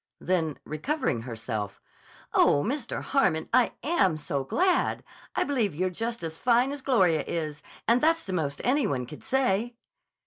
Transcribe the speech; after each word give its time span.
Then, 0.19 0.57
recovering 0.65 1.21
herself: 1.21 1.79
"Oh, 2.33 2.63
Mr. 2.65 3.03
Harmon, 3.03 3.47
I 3.53 3.73
am 3.83 4.17
so 4.17 4.43
glad. 4.43 5.03
I 5.35 5.43
believe 5.43 5.75
you're 5.75 5.91
just 5.91 6.23
as 6.23 6.39
fine 6.39 6.71
as 6.71 6.81
Gloria 6.81 7.23
is—and 7.27 8.01
that's 8.01 8.23
the 8.23 8.33
most 8.33 8.61
any 8.63 8.87
one 8.87 9.05
could 9.05 9.23
say." 9.23 9.75